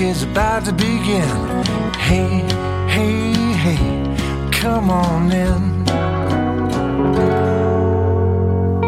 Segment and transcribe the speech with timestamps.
[0.00, 1.64] Is about to begin.
[1.94, 2.40] Hey,
[2.88, 5.84] hey, hey, come on in.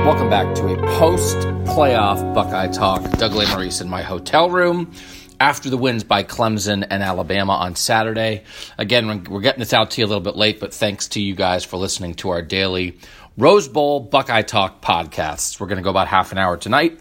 [0.04, 1.36] Welcome back to a post
[1.66, 3.02] playoff Buckeye Talk.
[3.18, 4.92] Doug Lesmerises in my hotel room
[5.40, 8.44] after the wins by Clemson and Alabama on Saturday.
[8.78, 11.20] Again, we're- we're getting this out to you a little bit late, but thanks to
[11.20, 12.98] you guys for listening to our daily
[13.36, 15.58] Rose Bowl Buckeye Talk podcasts.
[15.58, 17.00] We're going to go about half an hour tonight.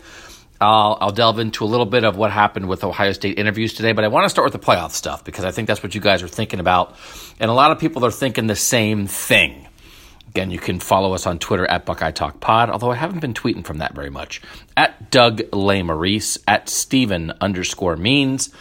[0.62, 3.94] I'll, I'll delve into a little bit of what happened with Ohio State interviews today,
[3.94, 6.02] but I want to start with the playoff stuff because I think that's what you
[6.02, 6.96] guys are thinking about.
[7.40, 9.68] And a lot of people are thinking the same thing.
[10.30, 13.34] Again, you can follow us on Twitter at Buckeye Talk Pod, although I haven't been
[13.34, 14.42] tweeting from that very much.
[14.78, 18.54] At Doug Lesmerises, at Steven underscore means.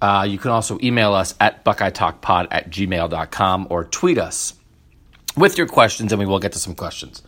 [0.00, 4.54] Uh, you can also email us at Buckeye Talk Pod at gmail.com or tweet us
[5.36, 7.23] with your questions, and we will get to some questions.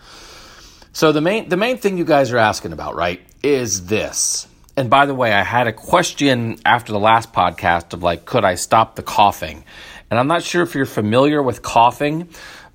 [0.97, 4.49] So the main the main thing you guys are asking about, right, is this.
[4.79, 8.47] And by the way, I had a question after the last podcast of like, could
[8.47, 9.63] I stop the coughing?
[10.09, 12.31] And I'm not sure if you're familiar with coughing,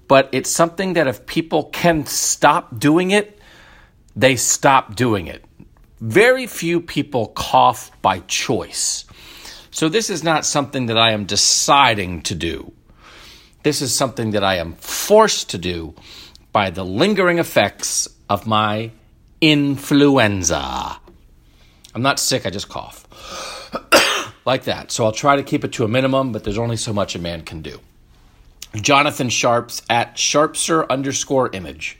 [0.07, 3.39] but it's something that if people can stop doing it,
[4.15, 5.43] they stop doing it.
[5.99, 9.05] Very few people cough by choice.
[9.71, 12.71] So this is not something that I am deciding to do.
[13.63, 15.95] This is something that I am forced to do
[16.51, 18.91] by the lingering effects of my
[19.41, 20.97] influenza.
[21.93, 23.05] I'm not sick, I just cough.
[24.45, 24.89] like that.
[24.89, 27.19] So I'll try to keep it to a minimum, but there's only so much a
[27.19, 27.81] man can do.
[28.75, 31.99] Jonathan Sharps at Sharpser underscore image.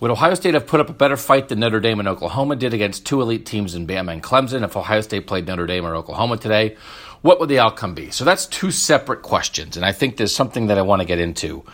[0.00, 2.74] Would Ohio State have put up a better fight than Notre Dame and Oklahoma did
[2.74, 5.94] against two elite teams in Bama and Clemson if Ohio State played Notre Dame or
[5.94, 6.76] Oklahoma today?
[7.22, 8.10] What would the outcome be?
[8.10, 11.20] So that's two separate questions, and I think there's something that I want to get
[11.20, 11.64] into.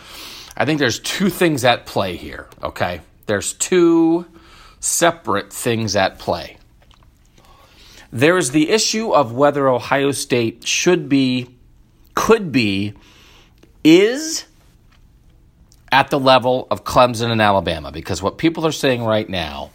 [0.54, 3.00] I think there's two things at play here, okay?
[3.26, 4.26] There's two
[4.80, 6.58] separate things at play.
[8.12, 11.56] There is the issue of whether Ohio State should be,
[12.14, 12.94] could be,
[13.82, 14.44] is
[15.90, 19.70] at the level of Clemson and Alabama because what people are saying right now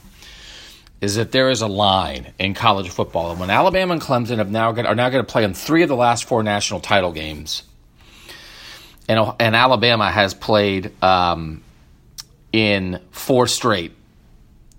[0.99, 4.49] is that there is a line in college football, and when Alabama and Clemson have
[4.49, 7.61] now are now going to play in three of the last four national title games,
[9.07, 11.61] and and Alabama has played um,
[12.51, 13.93] in four straight.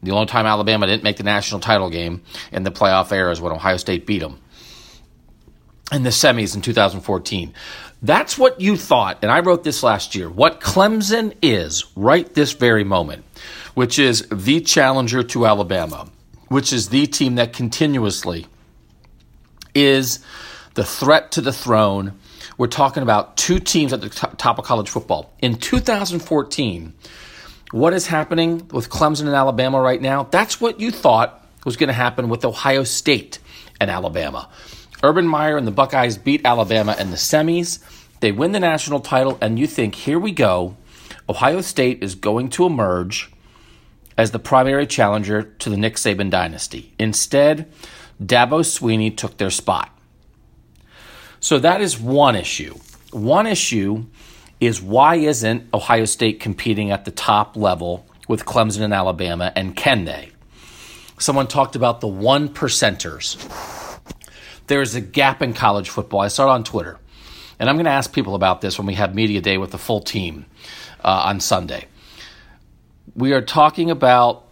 [0.02, 3.40] The only time Alabama didn't make the national title game in the playoff era is
[3.40, 4.38] when Ohio State beat them
[5.92, 7.54] in the semis in 2014.
[8.00, 10.30] That's what you thought, and I wrote this last year.
[10.30, 13.24] What Clemson is right this very moment,
[13.74, 16.08] which is the challenger to Alabama,
[16.46, 18.46] which is the team that continuously
[19.74, 20.20] is
[20.74, 22.18] the threat to the throne.
[22.56, 25.32] We're talking about two teams at the top of college football.
[25.40, 26.92] In 2014,
[27.72, 30.24] what is happening with Clemson and Alabama right now?
[30.24, 33.38] That's what you thought was going to happen with Ohio State
[33.80, 34.48] and Alabama.
[35.02, 37.78] Urban Meyer and the Buckeyes beat Alabama in the semis.
[38.20, 40.76] They win the national title, and you think, here we go.
[41.28, 43.30] Ohio State is going to emerge
[44.16, 46.94] as the primary challenger to the Nick Saban dynasty.
[46.98, 47.70] Instead,
[48.20, 49.96] Dabo Swinney took their spot.
[51.38, 52.74] So that is one issue.
[53.12, 54.06] One issue
[54.60, 59.74] is why isn't Ohio State competing at the top level with Clemson and Alabama, and
[59.76, 60.30] can they?
[61.18, 63.36] Someone talked about the one percenters.
[64.66, 66.20] There is a gap in college football.
[66.20, 66.98] I saw it on Twitter.
[67.58, 69.78] And I'm going to ask people about this when we have Media Day with the
[69.78, 70.46] full team
[71.02, 71.86] uh, on Sunday.
[73.16, 74.46] We are talking about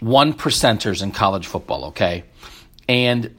[0.00, 2.24] one percenters in college football, okay?
[2.88, 3.36] And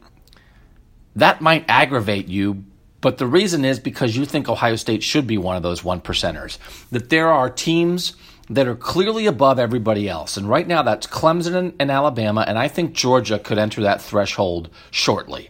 [1.16, 2.64] that might aggravate you,
[3.02, 6.02] but the reason is because you think Ohio State should be one of those one
[6.02, 6.58] percenters.
[6.92, 8.16] That there are teams
[8.50, 10.38] that are clearly above everybody else.
[10.38, 14.02] And right now, that's Clemson and, and Alabama, and I think Georgia could enter that
[14.02, 15.50] threshold shortly.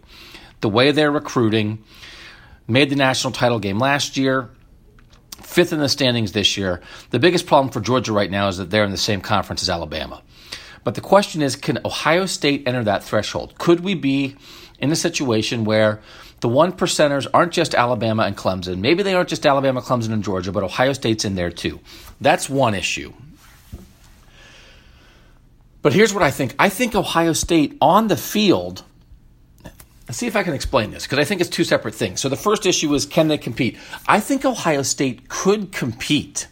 [0.61, 1.83] The way they're recruiting,
[2.67, 4.49] made the national title game last year,
[5.41, 6.81] fifth in the standings this year.
[7.11, 9.69] The biggest problem for Georgia right now is that they're in the same conference as
[9.69, 10.21] Alabama.
[10.83, 13.57] But the question is can Ohio State enter that threshold?
[13.57, 14.35] Could we be
[14.79, 16.01] in a situation where
[16.39, 18.79] the one percenters aren't just Alabama and Clemson?
[18.79, 21.79] Maybe they aren't just Alabama, Clemson, and Georgia, but Ohio State's in there too.
[22.21, 23.13] That's one issue.
[25.81, 28.83] But here's what I think I think Ohio State on the field.
[30.07, 32.21] Let's see if I can explain this because I think it's two separate things.
[32.21, 33.77] So the first issue is can they compete?
[34.07, 36.47] I think Ohio State could compete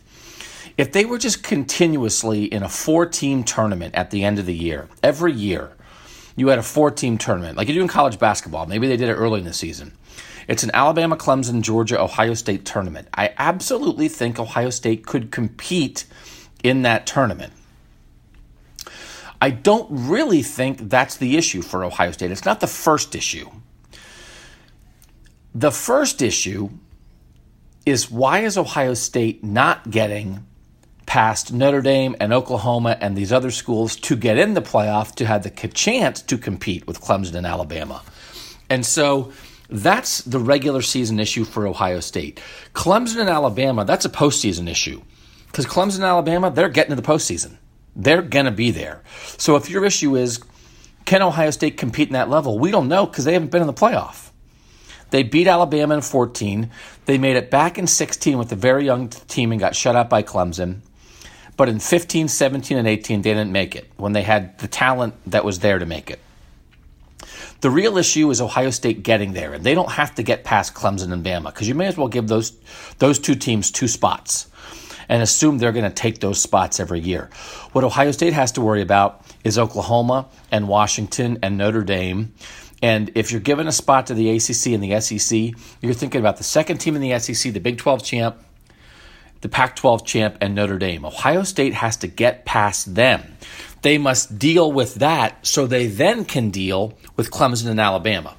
[0.77, 4.53] if they were just continuously in a four team tournament at the end of the
[4.53, 5.71] year, every year,
[6.35, 8.65] you had a four team tournament, like you do in college basketball.
[8.65, 9.93] Maybe they did it early in the season.
[10.47, 13.07] It's an Alabama, Clemson, Georgia, Ohio State tournament.
[13.13, 16.05] I absolutely think Ohio State could compete
[16.63, 17.53] in that tournament.
[19.41, 22.31] I don't really think that's the issue for Ohio State.
[22.31, 23.49] It's not the first issue.
[25.53, 26.69] The first issue
[27.85, 30.45] is why is Ohio State not getting
[31.05, 35.25] past Notre Dame and Oklahoma and these other schools to get in the playoff to
[35.25, 38.01] have the chance to compete with Clemson and Alabama.
[38.69, 39.31] And so
[39.69, 42.41] that's the regular season issue for Ohio State.
[42.73, 45.01] Clemson and Alabama, that's a postseason issue.
[45.47, 47.57] Because Clemson and Alabama, they're getting to the postseason.
[47.95, 49.03] They're going to be there.
[49.37, 50.41] So if your issue is,
[51.05, 52.59] can Ohio State compete in that level?
[52.59, 54.31] We don't know because they haven't been in the playoff.
[55.11, 56.69] They beat Alabama in 14.
[57.05, 60.09] They made it back in 16 with a very young team and got shut out
[60.09, 60.81] by Clemson.
[61.57, 65.15] But in 15, 17, and 18, they didn't make it when they had the talent
[65.27, 66.19] that was there to make it.
[67.61, 70.73] The real issue is Ohio State getting there, and they don't have to get past
[70.73, 72.53] Clemson and Bama because you may as well give those
[72.99, 74.49] those two teams two spots
[75.09, 77.29] and assume they're going to take those spots every year.
[77.71, 82.33] What Ohio State has to worry about is Oklahoma and Washington and Notre Dame.
[82.81, 86.37] And if you're given a spot to the ACC and the SEC, you're thinking about
[86.37, 88.37] the second team in the SEC, the Big 12 champ,
[89.45, 91.05] the Pac 12 champ, and Notre Dame.
[91.05, 93.37] Ohio State has to get past them.
[93.83, 98.33] They must deal with that so they then can deal with Clemson and Alabama.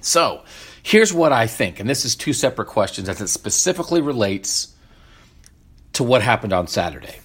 [0.00, 0.42] So
[0.82, 4.74] here's what I think, and this is two separate questions as it specifically relates
[5.92, 7.20] to what happened on Saturday.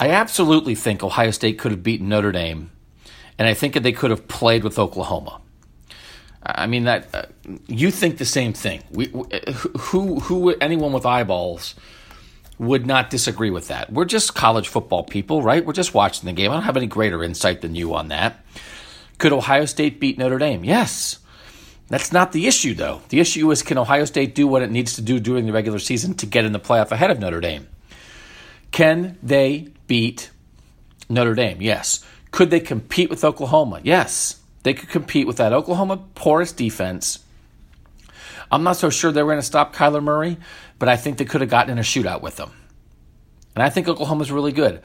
[0.00, 2.70] I absolutely think Ohio State could have beaten Notre Dame,
[3.38, 5.38] and I think that they could have played with Oklahoma.
[6.44, 7.22] I mean that uh,
[7.66, 8.82] you think the same thing.
[8.90, 9.06] We,
[9.78, 11.74] who who anyone with eyeballs
[12.58, 13.92] would not disagree with that.
[13.92, 15.64] We're just college football people, right?
[15.64, 16.50] We're just watching the game.
[16.50, 18.44] I don't have any greater insight than you on that.
[19.18, 20.64] Could Ohio State beat Notre Dame?
[20.64, 21.18] Yes.
[21.88, 23.02] That's not the issue, though.
[23.08, 25.78] The issue is can Ohio State do what it needs to do during the regular
[25.78, 27.68] season to get in the playoff ahead of Notre Dame?
[28.70, 30.30] Can they beat
[31.08, 31.60] Notre Dame?
[31.60, 32.04] Yes.
[32.30, 33.80] Could they compete with Oklahoma?
[33.82, 34.40] Yes.
[34.64, 37.20] They could compete with that Oklahoma porous defense.
[38.50, 40.38] I'm not so sure they were going to stop Kyler Murray,
[40.78, 42.50] but I think they could have gotten in a shootout with them.
[43.54, 44.82] And I think Oklahoma's really good.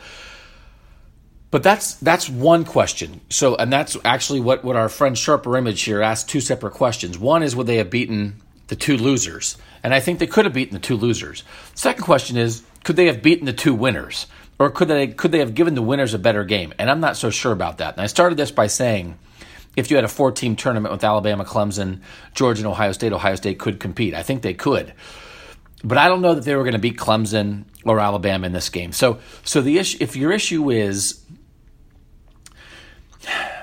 [1.49, 3.21] But that's that's one question.
[3.29, 7.17] So, and that's actually what, what our friend Sharper Image here asked two separate questions.
[7.17, 8.35] One is would they have beaten
[8.67, 9.57] the two losers?
[9.81, 11.43] And I think they could have beaten the two losers.
[11.73, 14.27] Second question is could they have beaten the two winners?
[14.59, 16.73] Or could they could they have given the winners a better game?
[16.77, 17.95] And I'm not so sure about that.
[17.95, 19.17] And I started this by saying
[19.75, 22.01] if you had a four team tournament with Alabama, Clemson,
[22.33, 24.13] Georgia, and Ohio State, Ohio State could compete.
[24.13, 24.93] I think they could.
[25.83, 28.69] But I don't know that they were going to beat Clemson or Alabama in this
[28.69, 28.91] game.
[28.91, 31.23] So so the issue if your issue is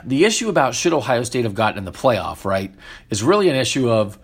[0.04, 2.74] the issue about should Ohio State have gotten in the playoff, right,
[3.10, 4.18] is really an issue of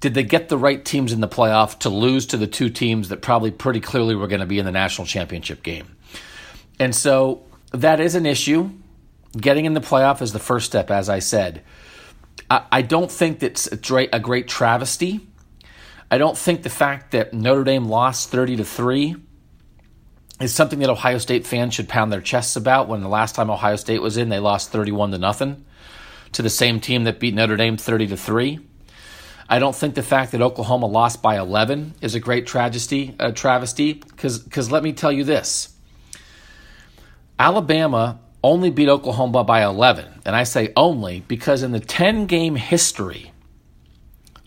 [0.00, 3.08] did they get the right teams in the playoff to lose to the two teams
[3.08, 5.96] that probably pretty clearly were going to be in the national championship game?
[6.78, 8.70] And so that is an issue.
[9.36, 11.62] Getting in the playoff is the first step, as I said.
[12.50, 15.26] I, I don't think that's a great, a great travesty.
[16.10, 19.16] I don't think the fact that Notre Dame lost 30 to 3
[20.40, 22.88] is something that Ohio State fans should pound their chests about.
[22.88, 25.64] When the last time Ohio State was in, they lost 31 to nothing
[26.32, 28.60] to the same team that beat Notre Dame 30 to 3.
[29.48, 33.32] I don't think the fact that Oklahoma lost by 11 is a great tragedy, a
[33.32, 35.72] travesty, because let me tell you this.
[37.38, 42.54] Alabama only beat Oklahoma by 11, and I say only because in the 10 game
[42.54, 43.32] history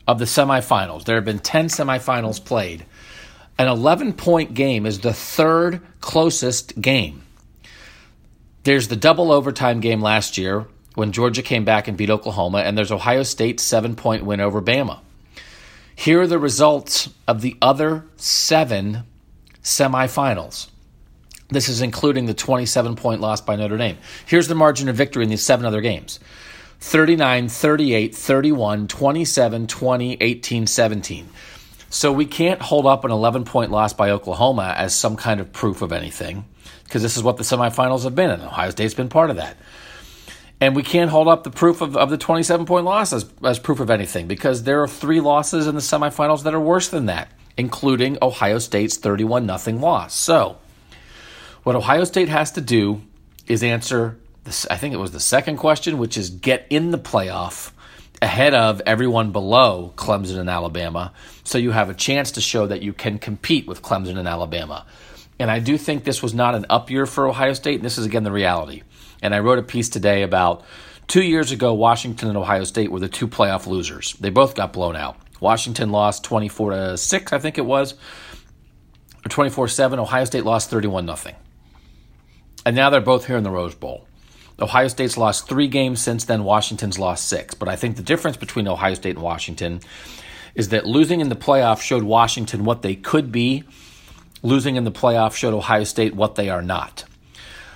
[0.08, 2.86] of the semifinals, there have been 10 semifinals played.
[3.58, 7.24] An 11 point game is the third closest game.
[8.64, 10.66] There's the double overtime game last year
[10.96, 14.62] when Georgia came back and beat Oklahoma, and there's Ohio State's seven point win over
[14.62, 15.00] Bama.
[15.94, 19.04] Here are the results of the other seven
[19.62, 20.70] semifinals.
[21.50, 23.98] This is including the 27 point loss by Notre Dame.
[24.26, 26.20] Here's the margin of victory in these seven other games
[26.82, 31.30] 39, 38, 31, 27, 20, 18, 17.
[31.90, 35.52] So we can't hold up an 11 point loss by Oklahoma as some kind of
[35.52, 36.46] proof of anything
[36.84, 39.58] because this is what the semifinals have been, and Ohio State's been part of that.
[40.62, 43.58] And we can't hold up the proof of, of the 27 point loss as, as
[43.60, 47.08] proof of anything because there are three losses in the semifinals that are worse than
[47.08, 50.14] that, including Ohio State's 31 0 loss.
[50.14, 50.58] So,
[51.70, 53.00] what Ohio State has to do
[53.46, 56.98] is answer, this, I think it was the second question, which is get in the
[56.98, 57.74] playoff
[58.24, 62.82] ahead of everyone below Clemson and Alabama, so you have a chance to show that
[62.82, 64.84] you can compete with Clemson and Alabama.
[65.38, 68.00] And I do think this was not an up year for Ohio State, and this
[68.00, 68.82] is again the reality.
[69.22, 70.64] And I wrote a piece today about
[71.06, 74.14] two years ago, Washington and Ohio State were the two playoff losers.
[74.14, 75.18] They both got blown out.
[75.40, 77.94] Washington lost 24 to 6, I think it was,
[79.24, 80.00] or 24 7.
[80.00, 81.36] Ohio State lost 31 0.
[82.66, 84.06] And now they're both here in the Rose Bowl.
[84.60, 87.56] Ohio State's lost three games since then, Washington's lost six.
[87.56, 89.80] But I think the difference between Ohio State and Washington
[90.56, 93.64] is that losing in the playoff showed Washington what they could be,
[94.44, 97.06] losing in the playoff showed Ohio State what they are not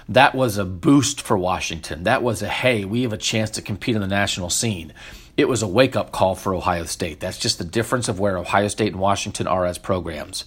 [0.09, 2.03] that was a boost for Washington.
[2.03, 4.93] That was a hey, we have a chance to compete in the national scene.
[5.35, 7.19] It was a wake up call for Ohio State.
[7.19, 10.45] That's just the difference of where Ohio State and Washington are as programs.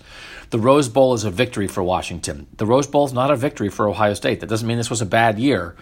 [0.51, 2.47] The Rose Bowl is a victory for Washington.
[2.57, 4.41] The Rose Bowl is not a victory for Ohio State.
[4.41, 5.75] That doesn't mean this was a bad year,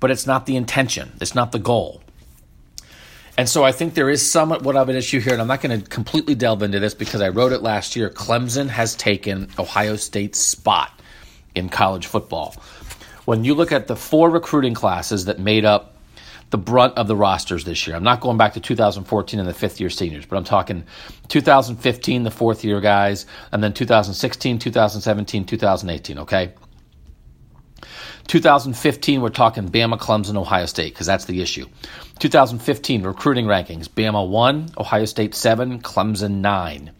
[0.00, 2.02] but it's not the intention, it's not the goal.
[3.36, 5.60] And so I think there is somewhat what of an issue here, and I'm not
[5.60, 8.10] going to completely delve into this because I wrote it last year.
[8.10, 11.00] Clemson has taken Ohio State's spot
[11.54, 12.54] in college football
[13.24, 15.94] when you look at the four recruiting classes that made up
[16.50, 19.54] the brunt of the rosters this year, I'm not going back to 2014 and the
[19.54, 20.84] fifth year seniors, but I'm talking
[21.28, 26.52] 2015, the fourth year guys, and then 2016, 2017, 2018, okay?
[28.26, 31.66] 2015, we're talking Bama, Clemson, Ohio State, because that's the issue.
[32.20, 36.92] 2015 recruiting rankings Bama 1, Ohio State 7, Clemson 9.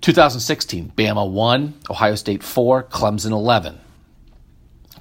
[0.00, 3.78] 2016, Bama 1, Ohio State 4, Clemson 11.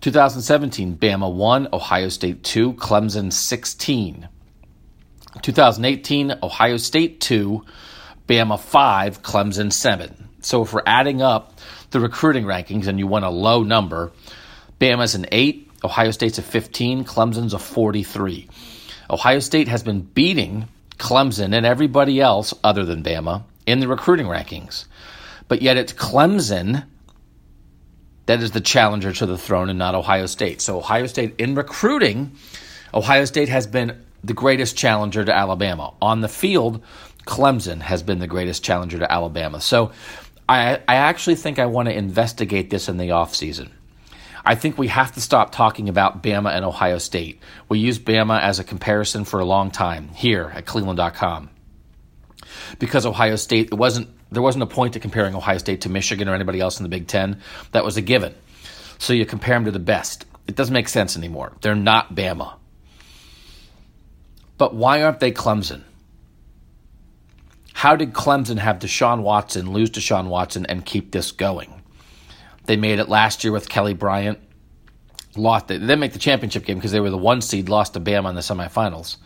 [0.02, 4.28] 2017, Bama 1, Ohio State 2, Clemson 16.
[5.44, 7.64] 2018, Ohio State 2,
[8.28, 10.30] Bama 5, Clemson 7.
[10.42, 11.60] So if we're adding up
[11.92, 14.12] the recruiting rankings and you want a low number,
[14.80, 18.50] Bama's an 8, Ohio State's a 15, Clemson's a 43.
[19.12, 20.68] Ohio State has been beating
[20.98, 24.86] Clemson and everybody else other than Bama in the recruiting rankings.
[25.48, 26.86] But yet it's Clemson
[28.26, 30.62] that is the challenger to the throne and not Ohio State.
[30.62, 32.34] So, Ohio State in recruiting,
[32.94, 35.94] Ohio State has been the greatest challenger to Alabama.
[36.02, 36.84] On the field,
[37.26, 39.60] Clemson has been the greatest challenger to Alabama.
[39.62, 39.92] So,
[40.48, 43.70] I, I actually think I want to investigate this in the offseason.
[44.44, 47.40] I think we have to stop talking about Bama and Ohio State.
[47.70, 51.50] We use Bama as a comparison for a long time here at cleveland.com.
[52.80, 56.30] Because Ohio State, it wasn't there wasn't a point to comparing Ohio State to Michigan
[56.30, 57.42] or anybody else in the Big Ten.
[57.74, 58.34] That was a given.
[58.98, 60.26] So you compare them to the best.
[60.48, 61.52] It doesn't make sense anymore.
[61.62, 62.54] They're not Bama.
[64.58, 65.84] But why aren't they Clemson?
[67.74, 71.82] How did Clemson have Deshaun Watson lose Deshaun Watson and keep this going?
[72.66, 74.40] They made it last year with Kelly Bryant.
[75.36, 75.80] Lost it.
[75.80, 78.30] They didn't make the championship game because they were the one seed, lost to Bama
[78.30, 79.18] in the semifinals.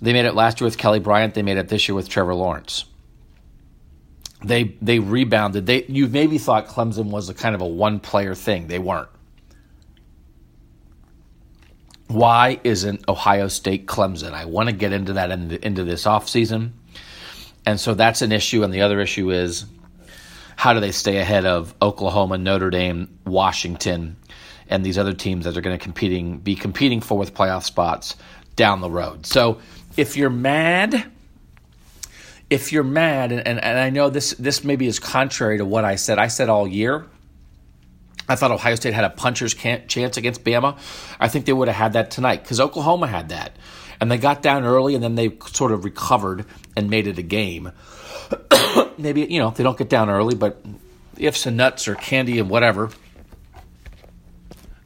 [0.00, 1.34] They made it last year with Kelly Bryant.
[1.34, 2.84] They made it this year with Trevor Lawrence
[4.44, 5.66] they they rebounded.
[5.66, 8.68] They you maybe thought Clemson was a kind of a one player thing.
[8.68, 9.08] They weren't.
[12.08, 14.32] Why isn't Ohio State Clemson?
[14.32, 16.72] I want to get into that into, into this offseason.
[17.66, 18.62] And so that's an issue.
[18.62, 19.64] And the other issue is
[20.56, 24.16] how do they stay ahead of Oklahoma, Notre Dame, Washington,
[24.68, 28.16] and these other teams that are going to competing be competing for with playoff spots
[28.54, 29.26] down the road.
[29.26, 29.58] So
[29.96, 31.10] if you're mad
[32.50, 35.84] if you're mad, and, and, and I know this this maybe is contrary to what
[35.84, 36.18] I said.
[36.18, 37.06] I said all year.
[38.28, 40.78] I thought Ohio State had a puncher's chance against Bama.
[41.20, 43.54] I think they would have had that tonight because Oklahoma had that.
[44.00, 47.22] And they got down early and then they sort of recovered and made it a
[47.22, 47.70] game.
[48.98, 50.64] Maybe, you know, they don't get down early, but
[51.18, 52.90] ifs and nuts or candy and whatever.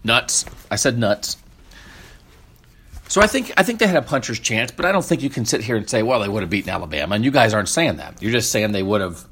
[0.02, 0.44] Nuts.
[0.70, 1.36] I said nuts.
[3.08, 5.30] So I think I think they had a puncher's chance, but I don't think you
[5.30, 7.14] can sit here and say, well, they would have beaten Alabama.
[7.14, 8.22] And you guys aren't saying that.
[8.22, 9.26] You're just saying they would have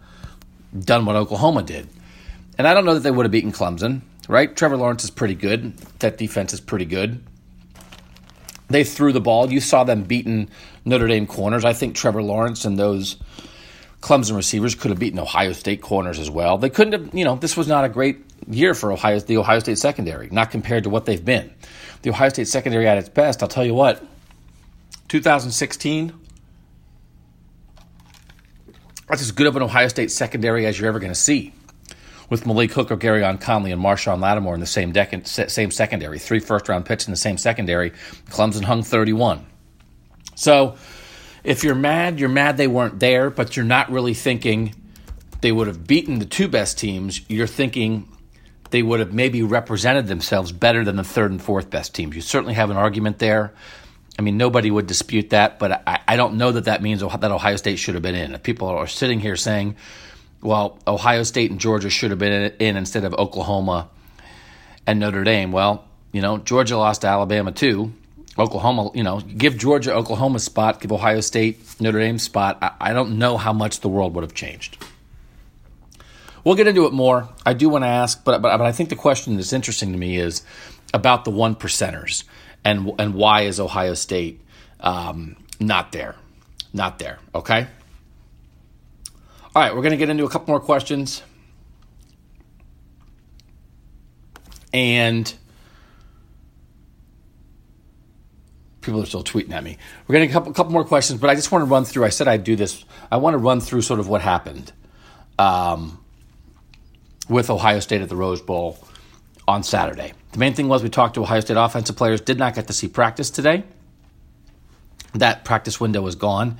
[0.78, 1.88] done what Oklahoma did.
[2.58, 4.54] And I don't know that they would have beaten Clemson, right?
[4.56, 5.76] Trevor Lawrence is pretty good.
[5.98, 7.22] That defense is pretty good.
[8.68, 9.52] They threw the ball.
[9.52, 10.48] You saw them beating
[10.84, 11.64] Notre Dame corners.
[11.64, 13.16] I think Trevor Lawrence and those
[14.00, 16.58] Clemson receivers could have beaten Ohio State corners as well.
[16.58, 19.58] They couldn't have, you know, this was not a great year for Ohio, the Ohio
[19.58, 21.52] State secondary, not compared to what they've been
[22.06, 24.00] the Ohio State secondary at its best, I'll tell you what,
[25.08, 26.12] 2016,
[29.08, 31.52] That's as good of an Ohio State secondary as you're ever going to see.
[32.28, 36.40] With Malik Hooker, Gareon Conley, and Marshon Lattimore in the same, dec- same secondary, three
[36.40, 37.90] first round picks in the same secondary,
[38.30, 39.46] Clemson hung 31.
[40.34, 40.76] So
[41.42, 44.74] if you're mad, you're mad they weren't there, but you're not really thinking
[45.40, 47.20] they would have beaten the two best teams.
[47.28, 48.08] You're thinking
[48.70, 52.14] they would have maybe represented themselves better than the third and fourth best teams.
[52.14, 53.52] You certainly have an argument there.
[54.18, 57.30] I mean, nobody would dispute that, but I, I don't know that that means that
[57.30, 58.34] Ohio State should have been in.
[58.34, 59.76] If people are sitting here saying,
[60.40, 63.88] well, Ohio State and Georgia should have been in instead of Oklahoma
[64.86, 67.92] and Notre Dame, well, you know, Georgia lost to Alabama too.
[68.38, 72.58] Oklahoma, you know, give Georgia Oklahoma's spot, give Ohio State Notre Dame's spot.
[72.62, 74.78] I, I don't know how much the world would have changed.
[76.46, 77.28] We'll get into it more.
[77.44, 79.98] I do want to ask, but, but, but I think the question that's interesting to
[79.98, 80.44] me is
[80.94, 82.22] about the one percenters
[82.64, 84.40] and and why is Ohio State
[84.78, 86.14] um, not there?
[86.72, 87.18] Not there.
[87.34, 87.66] Okay.
[89.56, 91.20] All right, we're going to get into a couple more questions,
[94.72, 95.34] and
[98.82, 99.78] people are still tweeting at me.
[100.06, 102.04] We're getting a couple, couple more questions, but I just want to run through.
[102.04, 102.84] I said I'd do this.
[103.10, 104.72] I want to run through sort of what happened.
[105.40, 106.04] Um,
[107.28, 108.78] with Ohio State at the Rose Bowl
[109.48, 110.12] on Saturday.
[110.32, 112.72] The main thing was we talked to Ohio State offensive players, did not get to
[112.72, 113.64] see practice today.
[115.14, 116.58] That practice window was gone.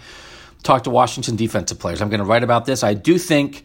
[0.62, 2.00] Talked to Washington defensive players.
[2.00, 2.82] I'm going to write about this.
[2.82, 3.64] I do think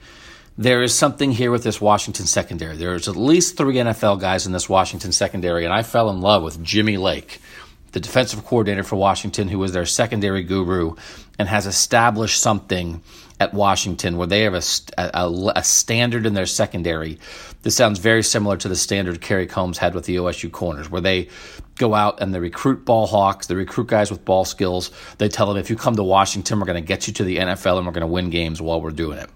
[0.58, 2.76] there is something here with this Washington secondary.
[2.76, 6.44] There's at least three NFL guys in this Washington secondary, and I fell in love
[6.44, 7.40] with Jimmy Lake,
[7.94, 10.96] the defensive coordinator for Washington, who was their secondary guru
[11.40, 13.02] and has established something
[13.42, 14.62] at Washington where they have a,
[15.00, 17.18] a, a, standard in their secondary.
[17.64, 21.02] This sounds very similar to the standard Kerry Coombs had with the OSU corners, where
[21.02, 21.28] they
[21.80, 24.92] go out and they recruit ball hawks, they recruit guys with ball skills.
[25.18, 27.38] They tell them, if you come to Washington, we're going to get you to the
[27.38, 29.30] NFL and we're going to win games while we're doing it.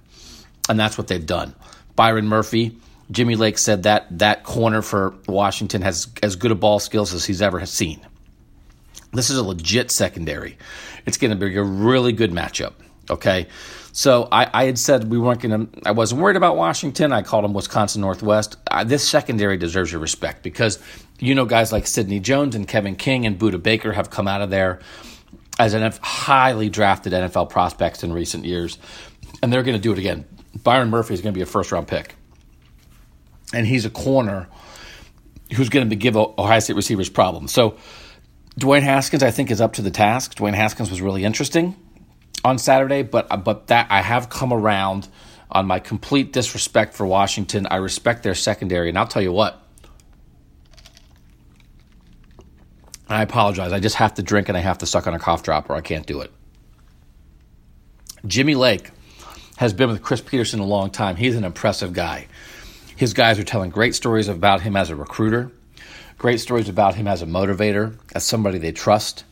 [0.70, 1.56] And that's what they've done.
[1.96, 2.78] Byron Murphy,
[3.10, 7.26] Jimmy Lake said that that corner for Washington has as good a ball skills as
[7.26, 8.06] he's ever seen.
[9.14, 10.60] This is a legit secondary.
[11.08, 12.74] It's going to be a really good matchup.
[13.10, 13.48] Okay.
[13.92, 17.14] So I, I had said we weren't going to, I wasn't worried about Washington.
[17.14, 18.58] I called them Wisconsin Northwest.
[18.70, 20.80] Uh, this secondary deserves your respect because
[21.20, 24.42] you know guys like Sidney Jones and Kevin King and Budda Baker have come out
[24.42, 24.80] of there
[25.58, 28.78] as NF, highly drafted NFL prospects in recent years,
[29.42, 30.26] and they're going to do it again.
[30.62, 32.16] Byron Murphy is going to be a first round pick,
[33.54, 34.50] and he's a corner
[35.54, 37.54] who's going to give Ohio State receivers problems.
[37.54, 37.78] So
[38.60, 40.36] Dwayne Haskins, I think, is up to the task.
[40.36, 41.78] Dwayne Haskins was really interesting
[42.46, 45.10] on Saturday, but uh, but that I have come around
[45.52, 47.68] on my complete disrespect for Washington.
[47.70, 49.62] I respect their secondary, and I'll tell you what.
[53.08, 53.72] I apologize.
[53.72, 55.76] I just have to drink and I have to suck on a cough drop, or
[55.76, 56.32] I can't do it.
[58.26, 58.90] Jimmy Lake
[59.58, 61.16] has been with Chris Petersen a long time.
[61.16, 62.28] He's an impressive guy.
[62.96, 65.52] His guys are telling great stories about him as a recruiter,
[66.18, 69.24] great stories about him as a motivator, as somebody they trust.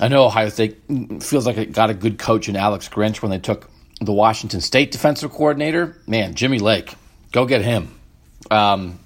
[0.00, 0.78] I know Ohio State
[1.20, 4.60] feels like it got a good coach in Alex Grinch when they took the Washington
[4.60, 5.96] State defensive coordinator.
[6.06, 6.94] Man, Jimmy Lake,
[7.32, 7.94] go get him.
[8.50, 8.98] Um,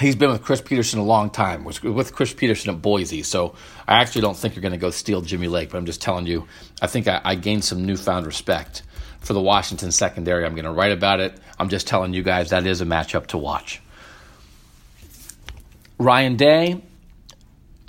[0.00, 3.22] he's been with Chris Petersen a long time, was with Chris Petersen at Boise.
[3.22, 3.54] So
[3.86, 6.26] I actually don't think you're going to go steal Jimmy Lake, but I'm just telling
[6.26, 6.48] you,
[6.80, 8.82] I think I, I gained some newfound respect
[9.20, 10.44] for the Washington secondary.
[10.44, 11.38] I'm going to write about it.
[11.58, 13.82] I'm just telling you guys that is a matchup to watch.
[15.98, 16.80] Ryan Day,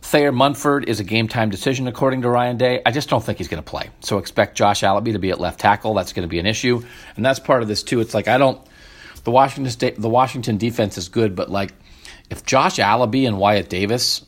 [0.10, 2.82] Thayer Munford is a game time decision, according to Ryan Day.
[2.84, 3.92] I just don't think he's going to play.
[4.00, 5.94] So expect Josh Alabi to be at left tackle.
[5.94, 6.84] That's going to be an issue,
[7.16, 8.00] and that's part of this too.
[8.00, 8.60] It's like I don't.
[9.24, 11.74] The Washington State, the Washington defense is good, but like
[12.32, 14.26] if Josh Alabi and Wyatt Davis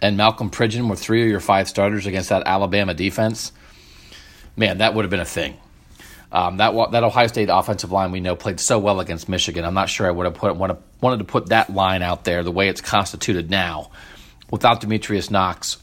[0.00, 3.50] and Malcolm Pridgeon were three of your five starters against that Alabama defense,
[4.56, 5.56] man, that would have been a thing.
[6.30, 9.64] Um, that that Ohio State offensive line we know played so well against Michigan.
[9.64, 12.52] I'm not sure I would have put wanted to put that line out there the
[12.52, 13.90] way it's constituted now
[14.50, 15.78] without Demetrius Knox,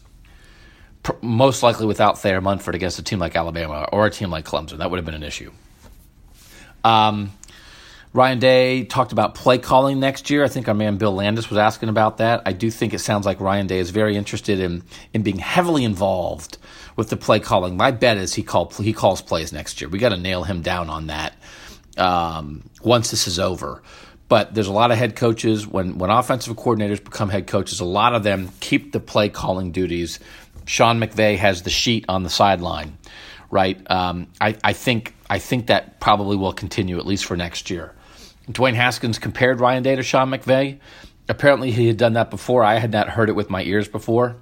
[1.03, 4.45] pr- most likely without Thayer Munford against a team like Alabama or a team like
[4.45, 4.77] Clemson.
[4.77, 5.51] That would have been an issue.
[6.83, 7.31] Um,
[8.13, 10.43] Ryan Day talked about play calling next year.
[10.43, 12.41] I think our man Bill Landis was asking about that.
[12.45, 15.83] I do think it sounds like Ryan Day is very interested in in being heavily
[15.83, 16.57] involved
[16.95, 17.77] with the play calling.
[17.77, 19.89] My bet is he call he calls plays next year.
[19.89, 21.35] We got to nail him down on that
[21.97, 23.83] um, once this is over.
[24.29, 27.79] But there's a lot of head coaches when when offensive coordinators become head coaches.
[27.79, 30.19] A lot of them keep the play calling duties.
[30.65, 32.97] Sean McVay has the sheet on the sideline,
[33.49, 33.79] right?
[33.89, 37.93] Um, I, I think I think that probably will continue at least for next year.
[38.49, 40.79] Dwayne Haskins compared Ryan Day to Sean McVay.
[41.29, 42.63] Apparently, he had done that before.
[42.63, 44.37] I had not heard it with my ears before.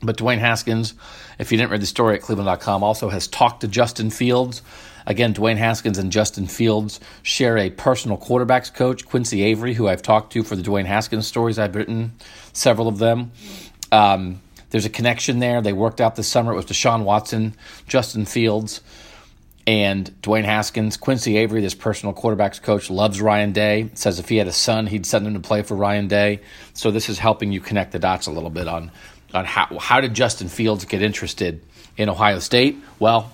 [0.00, 0.94] But Dwayne Haskins,
[1.38, 4.62] if you didn't read the story at cleveland.com, also has talked to Justin Fields.
[5.08, 10.02] Again, Dwayne Haskins and Justin Fields share a personal quarterbacks coach, Quincy Avery, who I've
[10.02, 11.58] talked to for the Dwayne Haskins stories.
[11.58, 12.12] I've written
[12.52, 13.32] several of them.
[13.90, 15.62] Um, there's a connection there.
[15.62, 16.52] They worked out this summer.
[16.52, 17.54] It was Deshaun Watson,
[17.86, 18.82] Justin Fields,
[19.66, 20.98] and Dwayne Haskins.
[20.98, 23.88] Quincy Avery, this personal quarterbacks coach, loves Ryan Day.
[23.94, 26.40] Says if he had a son, he'd send him to play for Ryan Day.
[26.74, 28.90] So this is helping you connect the dots a little bit on
[29.32, 31.62] on how how did Justin Fields get interested
[31.96, 32.76] in Ohio State?
[32.98, 33.32] Well,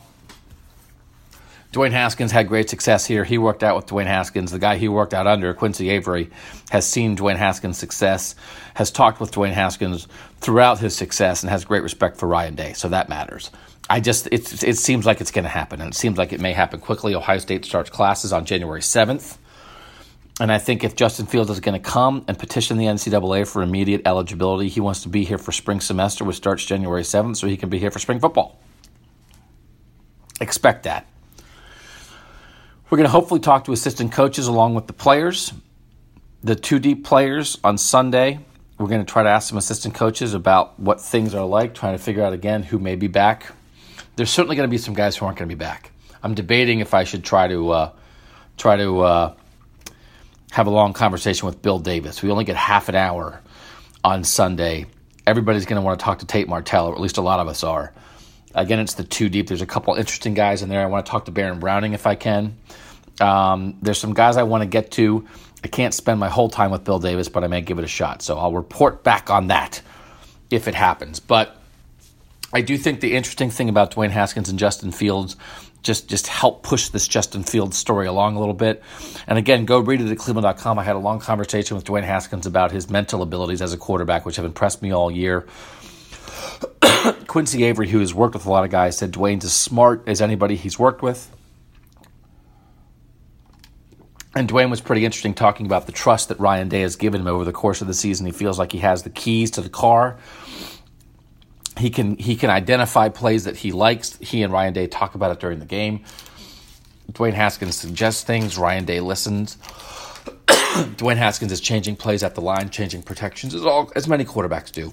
[1.75, 3.25] Dwayne Haskins had great success here.
[3.25, 4.53] He worked out with Dwayne Haskins.
[4.53, 6.31] The guy he worked out under, Quincy Avery,
[6.71, 8.37] has seen Dwayne Haskins' success,
[8.75, 10.07] has talked with Dwayne Haskins
[10.39, 12.75] throughout his success, and has great respect for Ryan Day.
[12.75, 13.51] So that matters.
[13.91, 16.41] I just it it seems like it's going to happen, and it seems like it
[16.41, 17.13] may happen quickly.
[17.17, 19.37] Ohio State starts classes on January seventh.
[20.41, 23.63] And I think if Justin Fields is going to come and petition the NCAA for
[23.63, 27.47] immediate eligibility, he wants to be here for spring semester, which starts January 7th, so
[27.47, 28.59] he can be here for spring football.
[30.41, 31.07] Expect that.
[32.91, 35.55] We're going to hopefully talk to assistant coaches along with the players.
[36.43, 38.41] The 2D players on Sunday,
[38.79, 41.97] we're going to try to ask some assistant coaches about what things are like, trying
[41.97, 43.47] to figure out again who may be back.
[44.17, 45.93] There's certainly going to be some guys who aren't going to be back.
[46.23, 47.93] I'm debating if I should try to uh,
[48.59, 49.35] try to uh,
[50.51, 52.23] have a long conversation with Bill Davis.
[52.23, 53.41] We only get half an hour
[54.05, 54.85] on Sunday.
[55.27, 57.49] Everybody's going to want to talk to Tate Martell, or at least a lot of
[57.49, 57.95] us are.
[58.55, 59.49] Again, it's the two deep.
[59.49, 60.83] There's a couple interesting guys in there.
[60.83, 62.57] I want to talk to Baron Browning if I can.
[63.21, 65.27] Um, there's some guys I want to get to.
[65.63, 67.89] I can't spend my whole time with Bill Davis, but I may give it a
[67.89, 68.23] shot.
[68.23, 69.83] So I'll report back on that
[70.51, 71.21] if it happens.
[71.21, 71.57] But
[72.53, 75.37] I do think the interesting thing about Dwayne Haskins and Justin Fields
[75.83, 78.83] just just help push this Justin Fields story along a little bit.
[79.27, 80.79] And again, go read it at cleveland.com.
[80.79, 84.25] I had a long conversation with Dwayne Haskins about his mental abilities as a quarterback,
[84.25, 85.47] which have impressed me all year.
[87.35, 90.23] Quincy Avery, who has worked with a lot of guys, said Dwayne's as smart as
[90.23, 91.31] anybody he's worked with.
[94.37, 97.27] And Dwayne was pretty interesting talking about the trust that Ryan Day has given him
[97.27, 98.25] over the course of the season.
[98.25, 100.17] He feels like he has the keys to the car
[101.79, 104.17] he can he can identify plays that he likes.
[104.19, 106.05] He and Ryan Day talk about it during the game.
[107.13, 108.57] Dwayne Haskins suggests things.
[108.57, 109.57] Ryan Day listens.
[110.97, 114.71] Dwayne Haskins is changing plays at the line, changing protections, as all as many quarterbacks
[114.71, 114.93] do.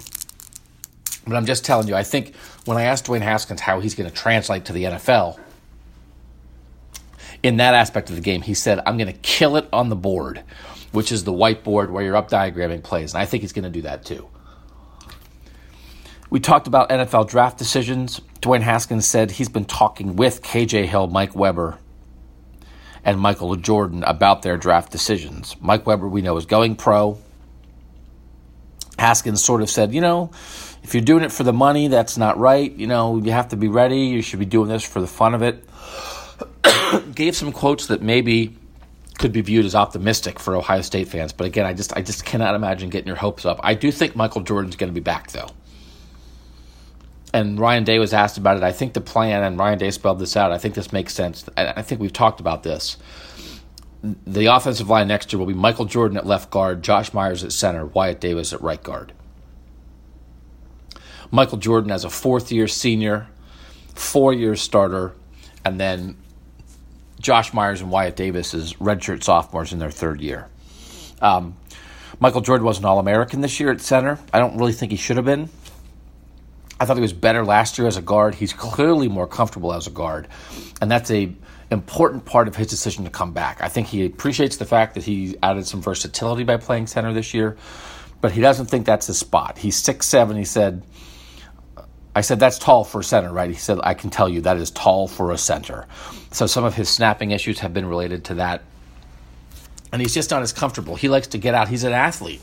[1.26, 4.08] But I'm just telling you, I think when I asked Dwayne Haskins how he's going
[4.08, 5.38] to translate to the NFL,
[7.42, 9.96] in that aspect of the game, he said, I'm going to kill it on the
[9.96, 10.42] board,
[10.92, 13.14] which is the whiteboard where you're up diagramming plays.
[13.14, 14.28] And I think he's going to do that too.
[16.30, 18.20] We talked about NFL draft decisions.
[18.40, 21.78] Dwayne Haskins said he's been talking with KJ Hill, Mike Weber,
[23.04, 25.56] and Michael Jordan about their draft decisions.
[25.60, 27.18] Mike Weber, we know, is going pro.
[28.98, 30.30] Haskins sort of said, you know,
[30.82, 32.72] if you're doing it for the money, that's not right.
[32.72, 34.00] You know, you have to be ready.
[34.00, 35.64] You should be doing this for the fun of it.
[37.14, 38.56] Gave some quotes that maybe
[39.18, 42.24] could be viewed as optimistic for Ohio State fans, but again, I just I just
[42.24, 43.60] cannot imagine getting your hopes up.
[43.62, 45.48] I do think Michael Jordan's going to be back though
[47.32, 48.62] and Ryan Day was asked about it.
[48.62, 50.52] I think the plan, and Ryan Day spelled this out.
[50.52, 51.44] I think this makes sense.
[51.56, 52.98] I think we've talked about this.
[54.02, 57.52] The offensive line next year will be Michael Jordan at left guard, Josh Myers at
[57.52, 59.12] center, Wyatt Davis at right guard.
[61.32, 63.26] Michael Jordan as a fourth year senior,
[63.94, 65.14] four year starter,
[65.64, 66.18] and then
[67.20, 70.48] Josh Myers and Wyatt Davis as redshirt sophomores in their third year.
[71.22, 71.56] Um,
[72.20, 74.18] Michael Jordan was an All American this year at center.
[74.32, 75.48] I don't really think he should have been.
[76.78, 78.34] I thought he was better last year as a guard.
[78.34, 80.28] He's clearly more comfortable as a guard,
[80.82, 81.32] and that's a
[81.70, 83.62] important part of his decision to come back.
[83.62, 87.32] I think he appreciates the fact that he added some versatility by playing center this
[87.32, 87.56] year,
[88.20, 89.56] but he doesn't think that's his spot.
[89.56, 90.36] He's six seven.
[90.36, 90.82] He said.
[92.14, 93.48] I said, that's tall for a center, right?
[93.48, 95.86] He said, I can tell you that is tall for a center.
[96.30, 98.62] So some of his snapping issues have been related to that.
[99.92, 100.96] And he's just not as comfortable.
[100.96, 101.68] He likes to get out.
[101.68, 102.42] He's an athlete.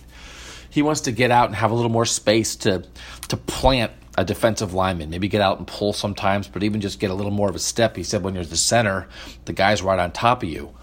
[0.69, 2.83] He wants to get out and have a little more space to,
[3.27, 5.09] to plant a defensive lineman.
[5.09, 7.59] Maybe get out and pull sometimes, but even just get a little more of a
[7.59, 7.95] step.
[7.95, 9.07] He said when you're the center,
[9.45, 10.73] the guy's right on top of you.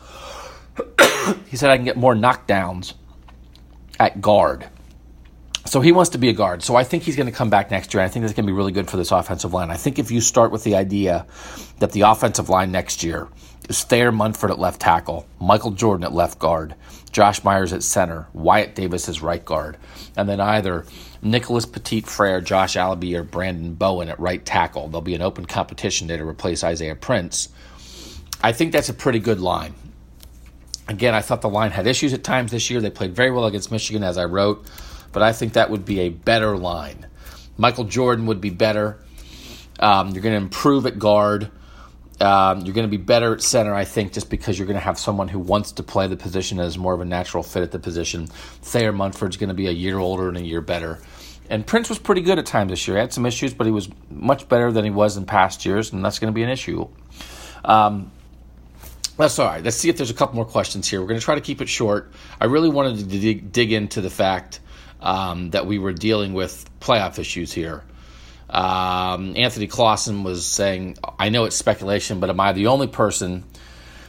[1.46, 2.94] he said I can get more knockdowns
[3.98, 4.68] at guard.
[5.66, 6.62] So he wants to be a guard.
[6.62, 8.02] So I think he's going to come back next year.
[8.02, 9.70] I think that's going to be really good for this offensive line.
[9.70, 11.26] I think if you start with the idea
[11.80, 13.28] that the offensive line next year
[13.68, 16.74] is Thayer Munford at left tackle, Michael Jordan at left guard,
[17.10, 19.76] Josh Myers at center, Wyatt Davis as right guard,
[20.16, 20.86] and then either
[21.22, 24.86] Nicholas Petit Frere, Josh Alabi, or Branden Bowen at right tackle.
[24.88, 27.48] There'll be an open competition there to replace Isaiah Prince.
[28.42, 29.74] I think that's a pretty good line.
[30.88, 32.80] Again, I thought the line had issues at times this year.
[32.80, 34.64] They played very well against Michigan, as I wrote,
[35.12, 37.06] but I think that would be a better line
[37.56, 38.98] Michael Jordan would be better.
[39.80, 41.50] Um, you're going to improve at guard.
[42.20, 44.84] Um, you're going to be better at center, I think, just because you're going to
[44.84, 47.72] have someone who wants to play the position as more of a natural fit at
[47.72, 48.26] the position.
[48.26, 50.98] Thayer Munford's going to be a year older and a year better.
[51.48, 52.96] And Prince was pretty good at times this year.
[52.96, 55.92] He had some issues, but he was much better than he was in past years,
[55.92, 56.88] and that's going to be an issue.
[57.64, 58.10] Um,
[59.16, 59.62] that's all right.
[59.62, 61.00] Let's see if there's a couple more questions here.
[61.00, 62.10] We're going to try to keep it short.
[62.40, 64.60] I really wanted to dig, dig into the fact
[65.00, 67.82] um, that we were dealing with playoff issues here.
[68.48, 73.44] Um, Anthony Clausen was saying, I know it's speculation, but am I the only person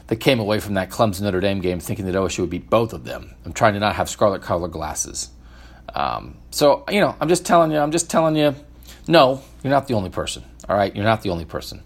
[0.08, 2.93] that came away from that Clemson Notre Dame game thinking that OSU would beat both
[2.93, 3.34] of them?
[3.45, 5.30] I'm trying to not have scarlet colored glasses.
[5.93, 8.56] Um, so, you know, I'm just telling you, I'm just telling you,
[9.08, 10.43] no, you're not the only person.
[10.69, 11.82] All right, you're not the only person.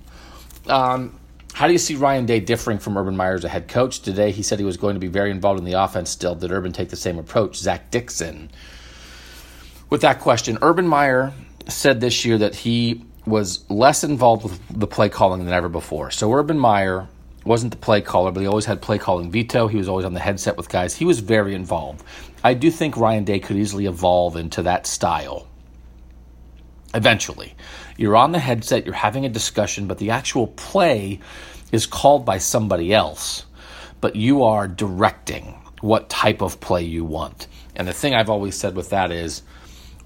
[0.67, 1.17] Um,
[1.53, 3.99] how do you see Ryan Day differing from Urban Meyer as a head coach?
[3.99, 6.35] Today, he said he was going to be very involved in the offense still.
[6.35, 7.57] Did Urban take the same approach?
[7.57, 8.49] Zach Dixon.
[9.91, 11.33] With that question, Urban Meyer
[11.67, 16.11] said this year that he was less involved with the play calling than ever before.
[16.11, 17.09] So Urban Meyer
[17.43, 19.67] wasn't the play caller, but he always had play calling veto.
[19.67, 20.95] He was always on the headset with guys.
[20.95, 22.05] He was very involved.
[22.41, 25.49] I do think Ryan Day could easily evolve into that style.
[26.93, 27.53] Eventually,
[27.97, 31.19] you're on the headset, you're having a discussion, but the actual play
[31.73, 33.45] is called by somebody else,
[33.99, 37.47] but you are directing what type of play you want.
[37.75, 39.41] And the thing I've always said with that is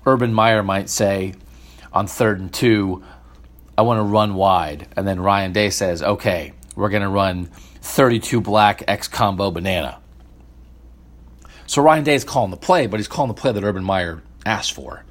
[0.05, 1.33] Urban Meyer might say,
[1.91, 3.03] on third and two,
[3.77, 4.87] I want to run wide.
[4.95, 7.45] And then Ryan Day says, okay, we're going to run
[7.81, 9.99] 32 black X combo banana.
[11.67, 14.21] So Ryan Day is calling the play, but he's calling the play that Urban Meyer
[14.45, 15.03] asked for.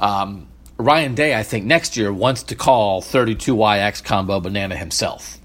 [0.00, 5.38] Um, Ryan Day, I think, next year wants to call 32YX combo banana himself.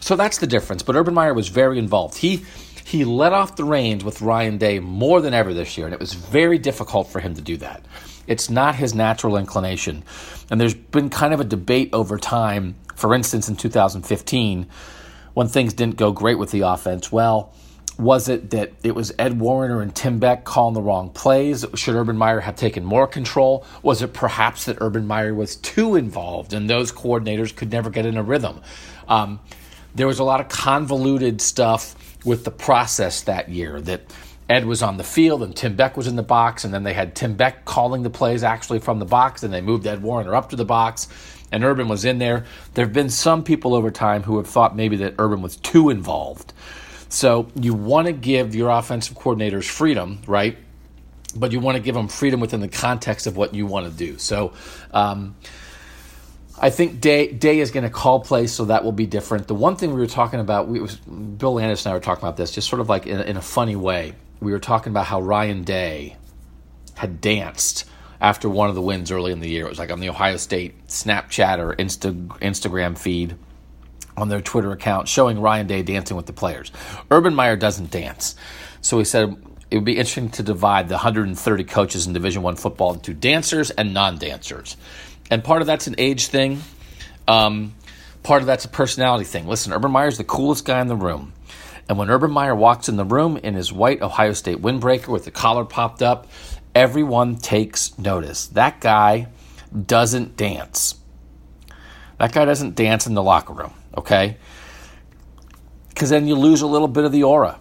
[0.00, 0.82] So that's the difference.
[0.82, 2.18] But Urban Meyer was very involved.
[2.18, 2.44] He
[2.84, 6.00] he let off the reins with Ryan Day more than ever this year, and it
[6.00, 7.84] was very difficult for him to do that.
[8.26, 10.04] It's not his natural inclination.
[10.50, 14.66] And there's been kind of a debate over time, for instance, in 2015,
[15.32, 17.10] when things didn't go great with the offense.
[17.10, 17.52] Well,
[17.98, 21.64] was it that it was Ed Warinner and Tim Beck calling the wrong plays?
[21.74, 23.64] Should Urban Meyer have taken more control?
[23.82, 28.04] Was it perhaps that Urban Meyer was too involved and those coordinators could never get
[28.04, 28.60] in a rhythm?
[29.08, 29.40] Um,
[29.94, 31.94] there was a lot of convoluted stuff
[32.24, 34.02] with the process that year that
[34.48, 36.92] Ed was on the field and Tim Beck was in the box, and then they
[36.92, 40.34] had Tim Beck calling the plays actually from the box, and they moved Ed Warinner
[40.34, 41.08] up to the box,
[41.50, 42.44] and Urban was in there.
[42.74, 45.88] There have been some people over time who have thought maybe that Urban was too
[45.90, 46.52] involved.
[47.08, 50.58] So you want to give your offensive coordinators freedom, right?
[51.36, 53.92] But you want to give them freedom within the context of what you want to
[53.92, 54.18] do.
[54.18, 54.52] So,
[54.92, 55.36] um,
[56.58, 59.48] I think Day Day is going to call plays, so that will be different.
[59.48, 62.22] The one thing we were talking about, we was Bill Landis and I were talking
[62.22, 64.14] about this, just sort of like in, in a funny way.
[64.40, 66.16] We were talking about how Ryan Day
[66.94, 67.86] had danced
[68.20, 69.66] after one of the wins early in the year.
[69.66, 73.36] It was like on the Ohio State Snapchat or Insta, Instagram feed
[74.16, 76.70] on their Twitter account showing Ryan Day dancing with the players.
[77.10, 78.36] Urban Meyer doesn't dance,
[78.80, 79.36] so he said
[79.70, 83.70] it would be interesting to divide the 130 coaches in Division One football into dancers
[83.70, 84.76] and non-dancers
[85.30, 86.62] and part of that's an age thing.
[87.26, 87.74] Um,
[88.22, 89.46] part of that's a personality thing.
[89.46, 91.32] Listen, Urban Meyer's the coolest guy in the room.
[91.88, 95.24] And when Urban Meyer walks in the room in his white Ohio State windbreaker with
[95.24, 96.26] the collar popped up,
[96.74, 98.46] everyone takes notice.
[98.48, 99.28] That guy
[99.86, 100.94] doesn't dance.
[102.18, 104.38] That guy doesn't dance in the locker room, okay?
[105.90, 107.58] Because then you lose a little bit of the aura.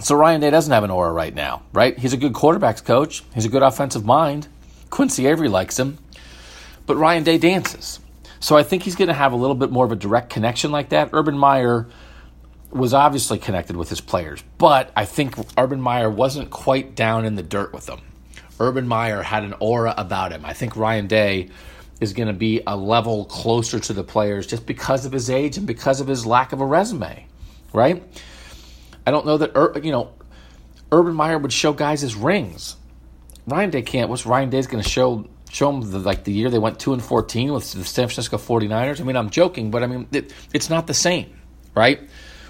[0.00, 1.98] So Ryan Day doesn't have an aura right now, right?
[1.98, 3.24] He's a good quarterbacks coach.
[3.34, 4.46] He's a good offensive mind.
[4.88, 5.98] Quincy Avery likes him
[6.90, 8.00] but Ryan Day dances.
[8.40, 10.72] So I think he's going to have a little bit more of a direct connection
[10.72, 11.10] like that.
[11.12, 11.86] Urban Meyer
[12.72, 17.36] was obviously connected with his players, but I think Urban Meyer wasn't quite down in
[17.36, 18.00] the dirt with them.
[18.58, 20.44] Urban Meyer had an aura about him.
[20.44, 21.50] I think Ryan Day
[22.00, 25.58] is going to be a level closer to the players just because of his age
[25.58, 27.24] and because of his lack of a resume,
[27.72, 28.02] right?
[29.06, 30.10] I don't know that you know
[30.90, 32.74] Urban Meyer would show guys his rings.
[33.46, 34.10] Ryan Day can't.
[34.10, 36.92] What's Ryan Day's going to show show them the, like the year they went 2
[36.92, 39.00] and 14 with the San Francisco 49ers.
[39.00, 41.38] I mean, I'm joking, but I mean, it, it's not the same,
[41.74, 42.00] right?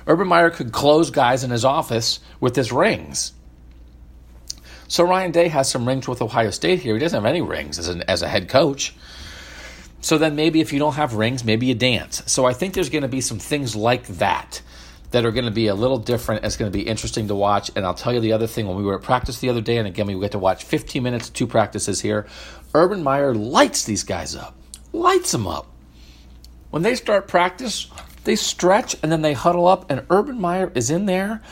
[0.07, 3.33] Urban Meyer could close guys in his office with his rings.
[4.89, 6.95] So Ryan Day has some rings with Ohio State here.
[6.95, 8.95] He doesn't have any rings as, an, as a head coach.
[10.01, 12.23] So then maybe if you don't have rings, maybe you dance.
[12.27, 14.63] So I think there's going to be some things like that
[15.11, 16.45] that are going to be a little different.
[16.45, 17.71] It's going to be interesting to watch.
[17.75, 19.77] And I'll tell you the other thing when we were at practice the other day,
[19.79, 22.27] and again, we get to watch 15 minutes, two practices here.
[22.75, 24.55] Urban Meyer lights these guys up,
[24.93, 25.67] lights them up.
[26.71, 27.89] When they start practice,
[28.25, 31.43] they stretch and then they huddle up, and Urban Meyer is in there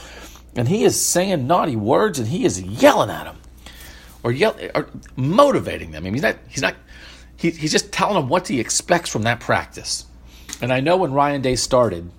[0.58, 3.36] and he is saying naughty words and he is yelling at them.
[4.24, 6.02] or yell or motivating them.
[6.02, 6.74] I mean, he's not he's not
[7.36, 10.06] he, he's just telling them what he expects from that practice.
[10.60, 12.10] And I know when Ryan Day started,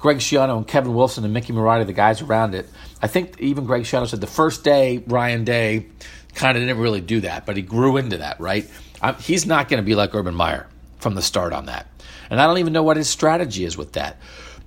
[0.00, 2.66] Greg Schiano and Kevin Wilson and Mickey Marotti, the guys around it,
[3.02, 5.86] I think even Greg Schiano said the first day Ryan Day
[6.34, 8.68] kind of didn't really do that, but he grew into that, right?
[9.02, 10.66] I'm, he's not going to be like Urban Meyer
[10.98, 11.86] from the start on that.
[12.30, 14.16] And I don't even know what his strategy is with that.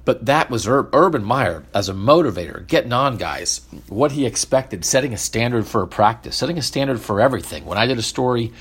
[0.05, 4.83] But that was Ur- Urban Meyer as a motivator, getting on guys, what he expected,
[4.83, 7.65] setting a standard for a practice, setting a standard for everything.
[7.65, 8.51] When I did a story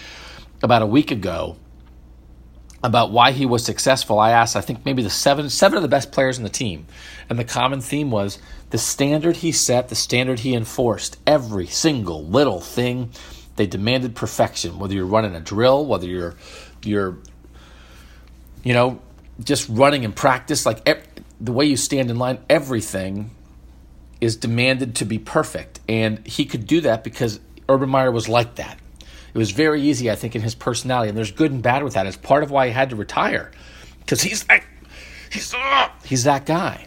[0.63, 1.57] about a week ago
[2.85, 5.89] about why he was successful, I asked, I think maybe the seven seven of the
[5.89, 6.87] best players in the team.
[7.29, 8.39] And the common theme was
[8.71, 13.11] the standard he set, the standard he enforced, every single little thing.
[13.57, 16.35] They demanded perfection, whether you're running a drill, whether you're
[16.83, 17.19] you're
[18.63, 19.01] you know,
[19.43, 20.89] just running in practice, like
[21.41, 23.31] the way you stand in line, everything
[24.21, 25.81] is demanded to be perfect.
[25.89, 28.79] And he could do that because Urban Meyer was like that.
[29.35, 31.09] It was very easy, I think, in his personality.
[31.09, 32.07] And there's good and bad with that.
[32.07, 33.51] It's part of why he had to retire
[34.01, 34.67] because he's like,
[35.31, 36.87] he's, uh, he's that guy.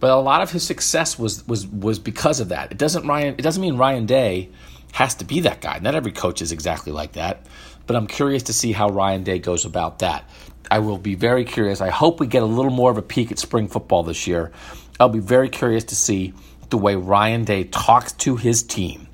[0.00, 2.72] But a lot of his success was was was because of that.
[2.72, 3.36] It doesn't Ryan.
[3.38, 4.50] It doesn't mean Ryan Day
[4.92, 5.78] has to be that guy.
[5.78, 7.46] Not every coach is exactly like that.
[7.86, 10.28] But I'm curious to see how Ryan Day goes about that.
[10.70, 11.80] I will be very curious.
[11.80, 14.50] I hope we get a little more of a peek at spring football this year.
[14.98, 16.34] I'll be very curious to see
[16.70, 19.06] the way Ryan Day talks to his team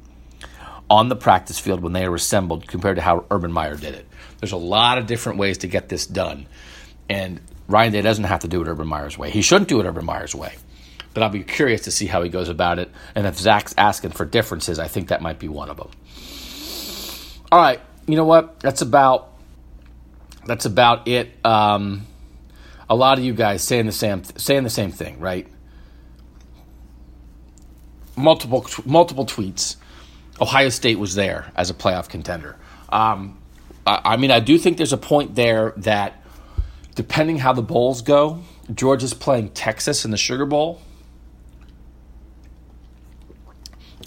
[0.90, 4.06] on the practice field when they are assembled compared to how Urban Meyer did it.
[4.40, 6.46] There's a lot of different ways to get this done.
[7.08, 9.30] And Ryan Day doesn't have to do it Urban Meyer's way.
[9.30, 10.54] He shouldn't do it Urban Meyer's way.
[11.14, 12.90] But I'll be curious to see how he goes about it.
[13.14, 15.90] And if Zach's asking for differences, I think that might be one of them.
[17.50, 18.60] All right, you know what?
[18.60, 19.32] That's about
[20.46, 21.30] that's about it.
[21.44, 22.06] Um,
[22.88, 25.46] a lot of you guys saying the same saying the same thing, right?
[28.16, 29.76] Multiple multiple tweets.
[30.40, 32.56] Ohio State was there as a playoff contender.
[32.88, 33.38] Um,
[33.86, 36.22] I, I mean, I do think there's a point there that
[36.94, 38.42] depending how the bowls go,
[38.74, 40.80] Georgia's playing Texas in the Sugar Bowl.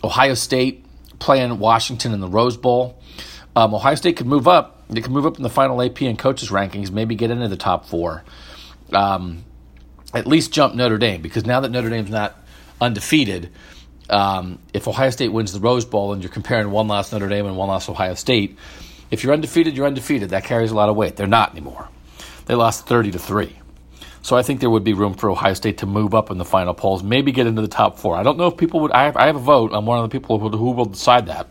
[0.03, 0.85] Ohio State
[1.19, 2.99] playing Washington in the Rose Bowl.
[3.55, 6.19] Um, Ohio State could move up they could move up in the final AP and
[6.19, 8.23] coaches rankings, maybe get into the top four.
[8.91, 9.45] Um,
[10.13, 12.35] at least jump Notre Dame because now that Notre Dame's not
[12.81, 13.49] undefeated,
[14.11, 17.45] um, if Ohio State wins the Rose Bowl and you're comparing one loss Notre Dame
[17.45, 18.57] and one loss Ohio State,
[19.09, 20.29] if you're undefeated, you're undefeated.
[20.29, 21.15] That carries a lot of weight.
[21.15, 21.89] They're not anymore.
[22.45, 23.55] They lost 30 to 3.
[24.23, 26.45] So I think there would be room for Ohio State to move up in the
[26.45, 28.15] final polls, maybe get into the top four.
[28.15, 28.91] I don't know if people would.
[28.91, 29.71] I have, I have a vote.
[29.73, 31.47] I'm one of the people who, who will decide that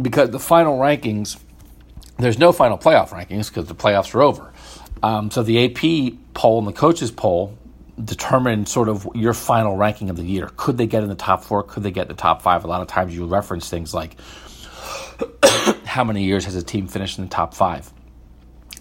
[0.00, 1.38] because the final rankings
[2.18, 4.52] there's no final playoff rankings because the playoffs are over.
[5.02, 7.56] Um, so the AP poll and the coaches poll
[8.04, 10.50] determine sort of your final ranking of the year.
[10.56, 11.62] Could they get in the top four?
[11.62, 12.64] Could they get in the top five?
[12.64, 14.16] A lot of times you reference things like
[15.84, 17.92] how many years has a team finished in the top five?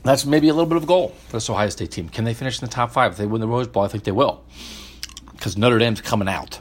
[0.03, 2.09] That's maybe a little bit of a goal for this Ohio State team.
[2.09, 3.13] Can they finish in the top five?
[3.13, 4.43] If they win the Rose Bowl, I think they will.
[5.31, 6.59] Because Notre Dame's coming out.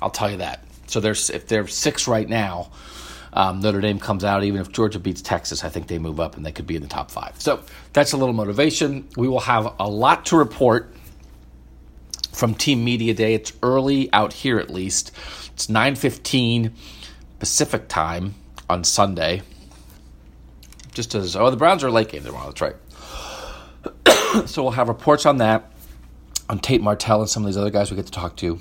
[0.00, 0.64] I'll tell you that.
[0.86, 2.70] So there's if they're six right now,
[3.32, 6.36] um, Notre Dame comes out, even if Georgia beats Texas, I think they move up
[6.36, 7.40] and they could be in the top five.
[7.40, 9.08] So that's a little motivation.
[9.16, 10.93] We will have a lot to report
[12.34, 13.34] from Team Media Day.
[13.34, 15.12] It's early out here, at least.
[15.52, 16.74] It's nine fifteen
[17.38, 18.34] Pacific time
[18.68, 19.42] on Sunday.
[20.92, 22.52] Just as oh, the Browns are late game tomorrow.
[22.52, 22.76] That's right.
[24.48, 25.72] so we'll have reports on that,
[26.48, 28.58] on Tate Martell and some of these other guys we get to talk to.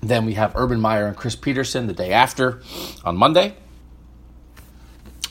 [0.00, 2.60] Then we have Urban Meyer and Chris Petersen the day after
[3.04, 3.54] on Monday.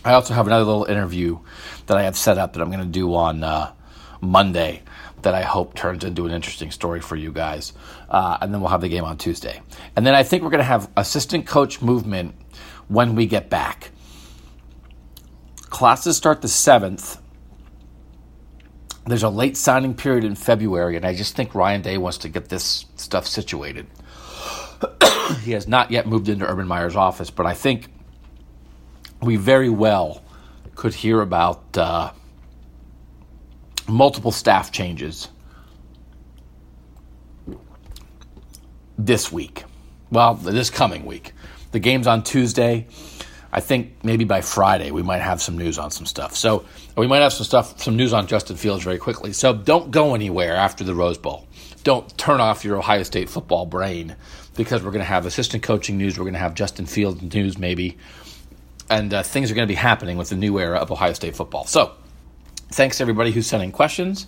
[0.03, 1.39] I also have another little interview
[1.85, 3.73] that I have set up that I'm going to do on uh,
[4.21, 4.81] Monday
[5.23, 7.73] that I hope turns into an interesting story for you guys.
[8.09, 9.61] Uh, and then we'll have the game on Tuesday.
[9.95, 12.35] And then I think we're going to have assistant coach movement
[12.87, 13.91] when we get back.
[15.69, 17.19] Classes start the 7th.
[19.05, 22.29] There's a late signing period in February, and I just think Ryan Day wants to
[22.29, 23.87] get this stuff situated.
[25.43, 27.87] he has not yet moved into Urban Meyer's office, but I think
[29.21, 30.23] we very well
[30.75, 32.11] could hear about uh,
[33.91, 35.27] multiple staff changes
[38.97, 39.63] this week.
[40.11, 41.33] Well, this coming week.
[41.71, 42.87] The game's on Tuesday.
[43.53, 46.35] I think maybe by Friday we might have some news on some stuff.
[46.35, 49.33] So we might have some stuff, some news on Justin Fields very quickly.
[49.33, 51.47] So don't go anywhere after the Rose Bowl.
[51.83, 54.15] Don't turn off your Ohio State football brain
[54.55, 56.17] because we're going to have assistant coaching news.
[56.17, 57.97] We're going to have Justin Fields news maybe,
[58.89, 61.35] and uh, things are going to be happening with the new era of Ohio State
[61.35, 61.65] football.
[61.65, 61.93] So
[62.71, 64.27] thanks to everybody who's sending questions.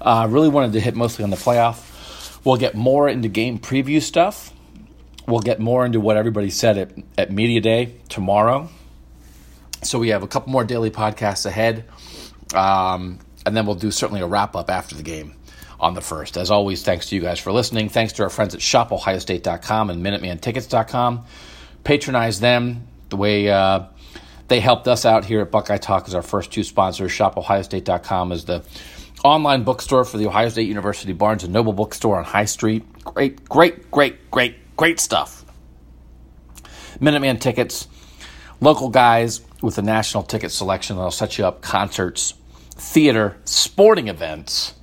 [0.00, 2.44] Uh, really wanted to hit mostly on the playoff.
[2.44, 4.52] We'll get more into game preview stuff
[5.26, 8.68] we'll get more into what everybody said at, at Media Day tomorrow.
[9.82, 11.84] So we have a couple more daily podcasts ahead.
[12.54, 15.34] Um, and then we'll do certainly a wrap up after the game
[15.78, 16.36] on the first.
[16.36, 17.88] As always, thanks to you guys for listening.
[17.88, 21.24] Thanks to our friends at shopohiostate.com and minutemantickets.com.
[21.84, 23.84] Patronize them the way uh,
[24.48, 27.10] they helped us out here at Buckeye Talk as our first two sponsors.
[27.12, 28.64] ShopOhioState.com is the
[29.24, 32.84] online bookstore for the Ohio State University Barnes and Noble bookstore on High Street.
[33.04, 35.44] Great, great, great, great, great stuff.
[37.00, 37.88] Minuteman tickets,
[38.60, 42.34] local guys with a national ticket selection that'll set you up concerts,
[42.70, 44.74] theater, sporting events.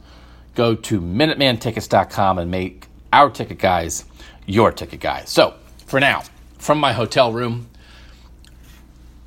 [0.56, 4.06] Go to MinutemanTickets.com and make our ticket guys
[4.46, 5.30] your ticket guys.
[5.30, 5.56] So,
[5.88, 6.24] for now,
[6.58, 7.70] from my hotel room,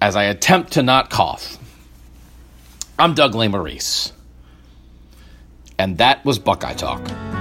[0.01, 1.59] as I attempt to not cough,
[2.99, 4.13] I'm Doug Lesmerises.
[5.79, 7.36] And that was Buckeye Talk.